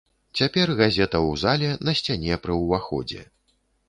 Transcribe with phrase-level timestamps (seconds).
[0.39, 3.21] Цяпер газета ў зале на сцяне пры ўваходзе.